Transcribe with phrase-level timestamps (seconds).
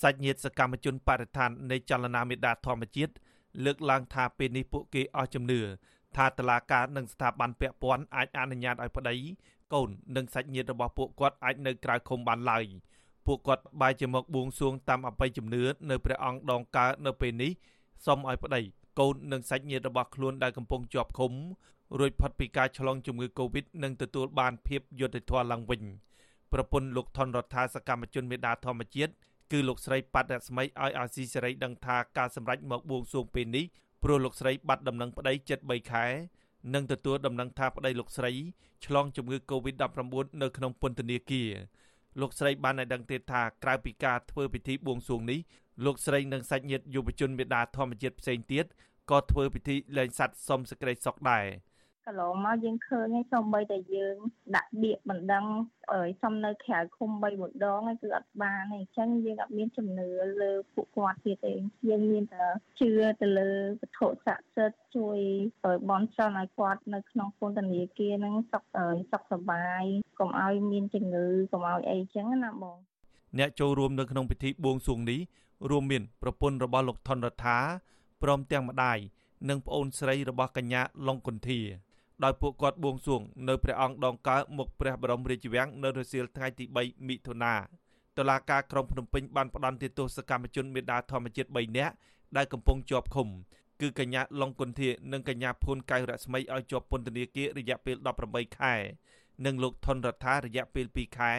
[0.00, 3.12] សាច់ញាតិសកម្មជនបរិស្ថាននៃចលនាមេដាធម្មជាតិ
[3.64, 5.60] លើកឡើងថាពេលនេះពួកគេអស់ជំនឿ
[6.16, 9.16] ថាតឡាការនិងស្ថាប័នពាក់ព័ន្ធអាចអនុញ្ញាតឲ្យប្តី
[9.74, 12.64] កូននិងសាច់ញាតិរបស់ពួកគាត់អាចនៅក្រៅឃុំបានឡើយ
[13.26, 17.52] ពួកគាត់បែរជាមកបួងសួងតាមអបិយជំនឿនៅព្រះអង្គដងកើតនៅពេលនេះ
[18.06, 18.60] សូមឲ្យប្តី
[18.98, 21.32] កូននិងសាច់ញាតិរបស់ខ្លួនដែលកំពុងជាប់ឃុំ
[21.98, 25.82] រួចផុតពីការឆ្លងជំងឺ Covid និងទទួលបានភាពយុត្តិធម៌ឡើងវិញ
[26.52, 29.12] ប្រពន្ធលោកថនរដ្ឋាសកម្មជនមេដាធម្មជាតិ
[29.52, 33.64] គឺលោកស្រីប៉ាត់រស្មីឲ្យអាស៊ីសេរីដឹងថាការសម្រេចមកបួងសួងពេលនេះ
[34.02, 36.06] ព្រោះលោកស្រីបាត់ដំណឹងប្តីជិត3ខែ
[36.74, 38.32] និងទទួលដំណឹងថាប្តីលោកស្រី
[38.86, 41.50] ឆ្លងជំងឺ Covid-19 នៅក្នុងពន្ធនាគារ
[42.20, 45.40] លោកស្រីបានឲ្យដឹងទៀតថាក្រៅពីការធ្វើពិធីបួងសួងនេះ
[45.84, 48.66] លោកស្រីនិងសាច់ញាតិយុវជនមេដាធម្មជាតិផ្សេងទៀត
[49.10, 51.46] ក៏ធ្វើពិធីលែងសัตว์សុំសេចក្តីសុខដែរ
[52.08, 54.16] កន្លងមកយើងឃើញហើយសូម្បីតែយើង
[54.56, 55.44] ដាក់បៀកបណ្ដឹង
[55.92, 60.08] អើយសុំនៅក្រៅឃុំ3ម្ដងហើយគឺអត់បានទេអញ្ចឹងយើងអត់មានជំនឿ
[60.42, 61.54] លើពួកគាត់ទៀតទេ
[61.88, 62.44] យើងមានតែ
[62.80, 62.90] ជឿ
[63.20, 63.50] ទៅលើ
[63.80, 65.18] វត្ថុស័ក្តិសិទ្ធិជួយ
[65.64, 68.64] ឲ្យបន់ស្រន់ឲ្យគាត់នៅក្នុងពន្ធនាគារហ្នឹងសុខ
[69.12, 69.84] សុខសប្បាយ
[70.18, 72.78] កុំឲ្យមានជំងឺកុំឲ្យអីអញ្ចឹងណាបង
[73.38, 75.20] អ្នកចូលរួមនៅក្នុងពិធីបួងសួងនេះ
[75.70, 77.58] រួមមានប្រពន្ធរបស់លោកថនរដ្ឋា
[78.22, 78.98] ព្រមទាំងម្ដាយ
[79.48, 81.60] និងប្អូនស្រីរបស់កញ្ញាឡុងគុន្ធា
[82.24, 87.54] ដោយពួកគាត់បួងសួងនៅព្រះអង្គដងកើមុខព្រះបរមរាជវាំងនៅរសៀលថ្ងៃទី3មិថុនា
[88.18, 91.94] តុលាការក្រុងភ្នំពេញបានផ្តន្ទាទោសកម្មជនមេដាធម្មជាតិ3នាក់
[92.36, 93.28] ដែលកំពុងជាប់ឃុំ
[93.80, 97.96] គឺកញ្ញាឡុងគុន្ធានិងកញ្ញាភួនកៅរស្មីឲ្យជាប់ពន្ធនាគាររយៈពេល
[98.26, 98.74] 18ខែ
[99.44, 101.32] និងលោកថនរដ្ឋារយៈពេល2ខែ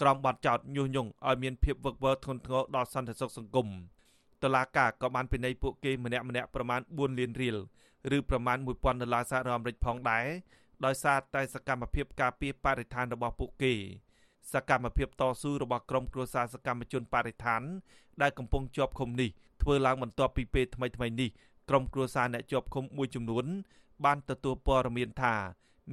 [0.00, 3.68] ក្រោមបទចោទញុះញង់ឲ្យមានភាពវឹកវរធ្ងន់ធ្ងរដល់សន្តិសុខសង្គម
[4.44, 7.56] តុលាការក៏បានពិន័យពួកគេម្នាក់ម្នាក់ប្រមាណ4លានរៀល
[8.16, 10.26] ឬប្រមាណ1000ដុល្លារសហរដ្ឋអាមេរិកផងដែរ
[10.84, 13.72] ដោយសារតែសកម្មភាពការពារបរិស្ថានរបស់ពួកគេ
[14.52, 17.62] សកម្មភាពតស៊ូរបស់ក្រុមគ្រួសារសកម្មជនបរិស្ថាន
[18.22, 19.30] ដែលកំពុងជាប់ឃុំនេះ
[19.62, 21.30] ធ្វើឡើងបន្ទាប់ពីពេលថ្មីៗនេះ
[21.68, 23.44] ក្រុមគ្រួសារអ្នកជាប់ឃុំមួយចំនួន
[24.04, 25.34] បានទទួលព័ត៌មានថា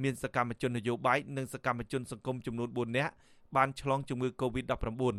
[0.02, 3.12] មានសកម្មជននយោបាយនិងសកម្មជនសង្គមចំនួន4នាក់
[3.56, 5.14] បានឆ្លងជំងឺ Covid-19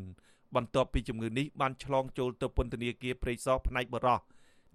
[0.55, 4.19] បន្ទាប់ពីជំងឺនេះបានឆ្លងចូលទៅពន្ធនាគារព្រៃសរផ្នែកបរោះ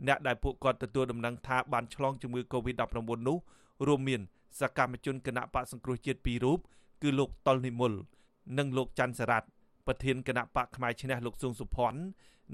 [0.07, 2.97] អ្នកដែលពួកគាត់ទទួលដំណឹងថាបានឆ្លងជំងឺ Covid-19
[3.29, 3.39] នោះ
[3.87, 4.21] រួមមាន
[4.61, 6.59] សកម្មជនគណៈបកសង្គ្រោះជាតិ2រូប
[7.03, 7.93] គឺលោកតុលនិមល
[8.59, 9.49] និងលោកច័ន្ទសរ៉ាត់
[9.87, 12.01] ប្រធានគណៈបកផ្នែកឈ្នះលោកស៊ុងសុផាន់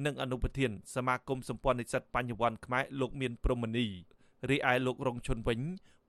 [0.05, 3.87] និងអនុប្រធានសមាគមសម្ព័ន្ធនិស្សិតបញ្ញវន្តខ្មែរលោកមានព្រមនី
[4.51, 5.61] រីឯលោករងឈុនវិញ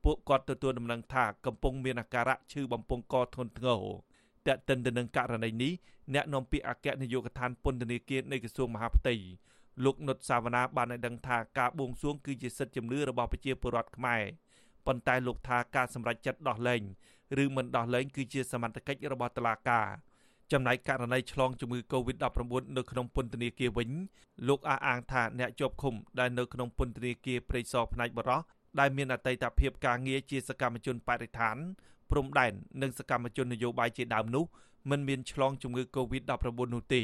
[0.03, 3.81] ពួកគាត់ទទួលដំណឹងថាកំពុងមានអាការៈឈឺបំពង់កធ្ងន់ធ្ងរ
[4.47, 5.73] តែកតិនទៅនឹងករណីនេះ
[6.13, 9.15] អ្នកនាំពាក្យអគ្គនាយកដ្ឋានពន្ធនាគារនៃក្រសួងមហាផ្ទៃ
[9.83, 14.21] លោកនុតសាវណ្ណាបានឲ្យដឹងថាការបួងសួងគឺជាសិទ្ធិជំនឿរបស់ប្រជាពលរដ្ឋខ្មែរ
[14.85, 16.81] ប៉ុន្តែលោកថាការសម្រេចចិត្តដោះលែង
[17.43, 19.87] ឬមិនដោះលែងគឺជាសមត្ថកិច្ចរបស់តុលាការ
[20.51, 23.89] ចំណែកករណីឆ្លងជំងឺ Covid-19 នៅក្នុងពន្ធនាគារវិញ
[24.47, 28.41] លោកអះអាងថាអ្នកជាប់ឃុំដែលនៅក្នុងពន្ធនាគារព្រៃសរផ្នែកបរោះ
[28.79, 31.57] ដែលមានអតីតភាពការងារជាសកម្មជនបរិស្ថាន
[32.11, 34.43] ព្រំដែននិងសកម្មជននយោបាយជាដើមនោះ
[34.89, 36.33] មិនមានឆ្លងជំងឺ Covid-19
[36.75, 37.01] នោះទេ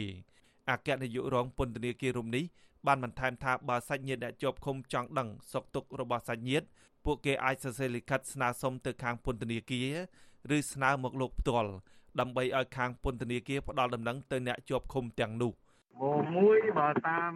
[0.69, 2.44] អគ្គនាយករងពន្ធនាគាររំនេះ
[2.88, 6.66] បានបន្ថែមថាបើសាច់ញាតិអ្នកជាប់ឃុំចង់ដឹងសុខទុក្ខរបស់សាច់ញាតិ
[7.06, 11.72] ពួកគេអាចសរសេរលិខិតស្នើសុំទៅខាងពន្ធនាគារឬស្នើមកលោកផ្ទាល់
[12.19, 15.51] ដើម្បីឲ្យខាងពន្ធនាគារផ្ដល់ដំណឹងទៅអ្នកជាប់ឃុំទាំងនោះ
[16.00, 17.34] មួយបើតាម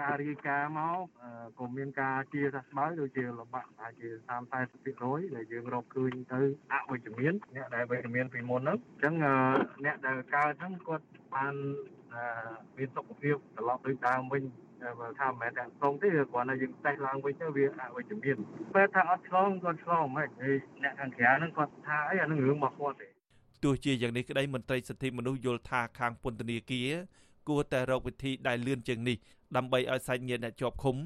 [0.00, 0.98] ការរាយការណ៍មក
[1.58, 4.52] ក៏មានការជាសះស្បើយដូចជាលំបាកអាចជា30
[4.90, 6.40] 40%ដែលយើងរកឃើញទៅ
[6.72, 9.14] អវិជ្ជមានអ្នកដែលវិជ្ជមានពីមុនហ្នឹងអញ្ចឹង
[9.84, 11.04] អ្នកដែលកើតហ្នឹងគាត់
[11.34, 11.54] បាន
[12.76, 14.42] មានសុខភាពត្រឡប់ដូចដើមវិញ
[15.00, 18.36] បើថាមិនមែនតែត្រង់ទេគ្រាន់តែយើងតេស្តឡើងវិញទៅវាអវិជ្ជមាន
[18.74, 23.08] ពេលថាអត់ឆ្លងគាត់ឆ្លងមិនហើយអ្នកខាងក្រៅហ្នឹងគាត់ថាអីអានឹងរឿងរបស់គាត់ទេ
[23.64, 26.90] ទោះជាយ៉ាងនេះក្តីមន្ត្រីសិទ្ធិមនុស្សយល់ថាខាងពន្ធនាគារ
[27.48, 29.16] គួរតែរកវិធីដែលលឿនជាងនេះ
[29.56, 30.96] ដើម្បីឲ្យសាច់ញាតិអ្នកជាប់ឃុំ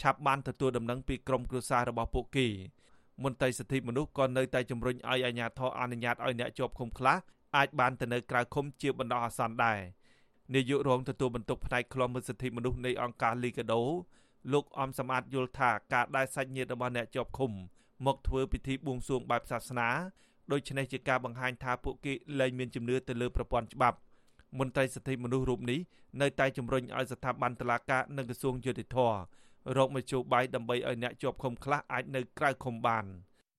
[0.00, 2.46] ឆាប់បានទទួលដំណឹងពីក្រុមគ្រួសាររបស់ពួកគេ
[3.22, 7.16] មន្ត្រីសិទ្ធិមនុស្សក៏នៅតែជំរុញឲ្យអាជ្ញាធរអនុញ្ញាតឲ្យអ្នកជាប់ឃុំខ្លះ
[7.56, 9.78] អាចបានទៅនៅក្រៅឃុំជាបណ្ដោះអាសន្នដែរ
[10.54, 13.82] នាយករងទទួលបន្ទុកផ្នែកខ្លំមើលសិទ្ធិមនុស្សនៃអង្គការលីកាដូ
[14.52, 17.52] លោកអំសំអាតយល់ថាការដែលសាច់ញាតិរបស់អ្នកជាប់ឃុំ
[18.06, 19.88] មកធ្វើពិធីបួងសួងបែបសាសនា
[20.52, 23.98] ដូច្នេះជាការបង្ហាញថាពួកគេលែងមានជំនឿទៅលើប្រព័ន្ធច្បាប់
[24.58, 25.80] មន្ត្រីសិទ្ធិមនុស្សរូបនេះ
[26.22, 28.98] នៅតែជំរុញឲ្យស្ថាប័នតុលាការនិងក្រសួងយុតិធធ
[29.76, 33.04] រកមជ្ឈបាយដើម្បីឲ្យអ្នកជាប់ឃុំខ្លះអាចនៅក្រៅឃុំបាន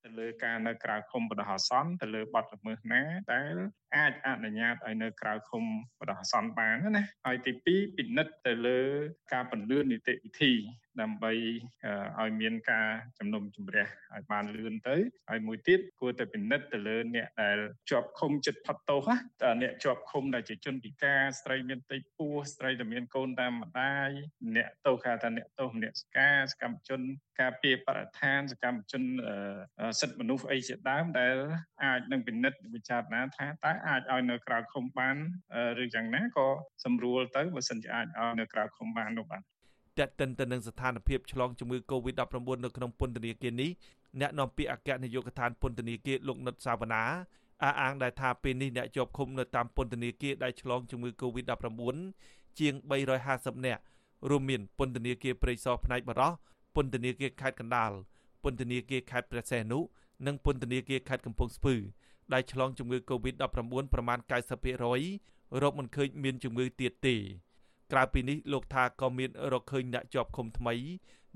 [0.06, 3.02] ទៅលើការនៅក្រៅឃុំបណ្ដោះអាសន្នទៅលើបទល្មើសណា
[3.32, 3.54] ដែល
[3.96, 5.64] អាចអនុញ្ញាតឲ្យនៅក្រៅឃុំ
[6.00, 8.80] បដោះអាសន្នបានណាហើយទី2ពិនិត្យទៅលើ
[9.34, 10.54] ការបន្លឿននីតិវិធី
[11.02, 11.32] ដើម្បី
[12.20, 12.88] ឲ្យមានការ
[13.18, 14.98] ជំនុំជម្រះឲ្យបានលឿនទៅ
[15.30, 17.58] ហើយមួយទៀតគួរតែពិនិត្យទៅលើអ្នកដែល
[17.90, 19.18] ជាប់ឃុំចិត្តផុតទោសណា
[19.62, 24.10] អ្នកជាប់ឃុំដែលជាជនពិការស្ត្រីមានតិចពោះស្ត្រីដែលមានកូនតាមម្ដាយ
[24.56, 27.02] អ្នកទោសគេថាអ្នកទោសអ្នកស្ការសកម្មជន
[27.42, 29.04] ការពារបរិស្ថានសកម្មជន
[30.00, 31.36] សិទ្ធិមនុស្សអីជាដើមដែល
[31.84, 35.16] អាចនឹងពិនិត្យវិចារណាថាតើអាចឲ្យនៅក្រៅឃុំបាន
[35.84, 36.48] ឬយ៉ាងណាក៏
[36.84, 39.42] សម្រួលទៅបើសិនជាអាចឲ្យនៅក្រៅឃុំបាននោះបាទ
[40.00, 42.36] តែកតិនទៅនឹងស្ថានភាពឆ្លងជំងឺ Covid-19
[42.66, 43.72] នៅក្នុងពន្ធនាគារនេះ
[44.22, 47.04] អ្នកនាំពាក្យអគ្គនាយកដ្ឋានពន្ធនាគារលោកនុតសាវណ្ណា
[47.64, 51.96] អះអាងដែលថាពេលនេះអ្នកជាប់ឃុំនៅតាមពន្ធនាគារដែលឆ្លងជំងឺ Covid-19
[52.60, 52.74] ជាង
[53.22, 53.82] 350នាក់
[54.30, 56.32] រួមមានពន្ធនាគារព្រៃសរផ្នែកបរោះ
[56.76, 57.92] ពន្ធនាគារខេត្តកណ្ដាល
[58.44, 59.80] ពន្ធនាគារខេត្តព្រះសីហនុ
[60.26, 61.76] និងពន្ធនាគារខេត្តកំពង់ស្ពឺ
[62.34, 63.44] ដែលឆ្លងជំងឺ Covid-19
[63.94, 64.20] ប្រមាណ
[64.90, 67.16] 90%រកមិនឃើញមានជំងឺទៀតទេ
[67.92, 70.74] ក្រៅពីនេះលោកថាក៏មានរកឃើញអ្នកជាប់ឃុំថ្មី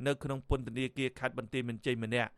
[0.08, 2.32] នៅក្នុងពន្ធនាគារខេត្តបន្ទាយមានជ័យម្នាក់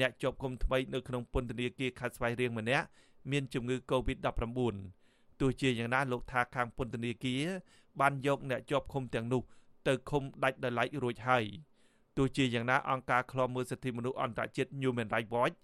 [0.00, 2.86] អ្នកជាប់ឃុំថ្មីនៅក្នុងពន្ធនាគារខេត្តស្វាយរៀងម្នាក់
[3.30, 4.60] មានជំងឺ Covid-19
[5.40, 7.42] ទោះជាយ៉ាងណាលោកថាខាងពន្ធនាគារ
[8.00, 9.42] បានយកអ្នកជាប់ឃុំទាំងនោះ
[9.86, 11.44] ទៅឃុំដាច់ដោយឡែករួចហើយ
[12.16, 15.56] ទោះជាយ៉ាងណាអង្គការឃ្លាំមើលសិទ្ធិមនុស្សអន្តរជាតិ Human Rights Watch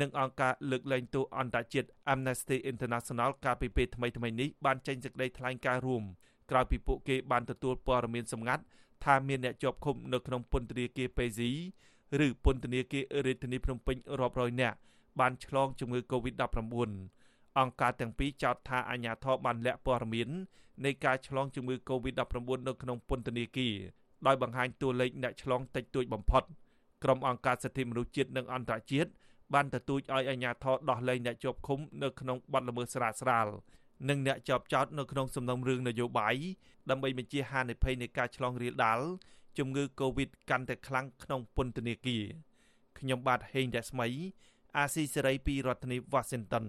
[0.00, 6.02] និងអង្គការលើកលែងទោសអន្តរជាតិ Amnesty International កាលពីពេលថ្មីៗនេះបានចេញសេចក្តីថ្លែងការណ៍រួម
[6.50, 8.62] ក្រោយពីពួកគេបានទទួលព័ត៌មានសម្ងាត់
[9.04, 11.50] ថាមានអ្នកជាប់ឃុំនៅក្នុងពន្ធនាគារពេស៊ី
[12.26, 14.76] ឬពន្ធនាគាររាជធានីភ្នំពេញរាប់រយនាក់
[15.20, 16.90] បានឆ្លងជំងឺ Covid-19
[17.58, 20.28] អង្គការទាំងពីរចោទថាអាញាធរបានលាក់ព័ត៌មាន
[20.84, 23.74] នៃការឆ្លងជំងឺ Covid-19 នៅក្នុងពន្ធនាគារ
[24.26, 26.42] ដោយបង្ហាញតួលេខអ្នកឆ្លងតិចតួចបំផុត
[27.04, 29.10] ក្រុមអង្គការសិទ្ធិមនុស្សជាតិនិងអន្តរជាតិ
[29.54, 33.46] បានទទូចឲ្យអាជ្ញាធរដោះលែងអ្នកជាប់ឃុំនៅក្នុងបទល្មើសស្រាលស្រាល
[34.08, 36.36] និងអ្នកជាប់ចោតនៅក្នុងសំណុំរឿងនយោបាយ
[36.90, 39.00] ដើម្បីបញ្ជាហានិភ័យនៃការឆ្លងរាលដាល
[39.58, 42.24] ជំងឺ Covid កាន់តែខ្លាំងក្នុងពន្ធនាគារ
[42.98, 44.08] ខ្ញុំបាទហេងរស្មី
[44.76, 46.64] អាស៊ីសេរីពីរដ្ឋធានី Washington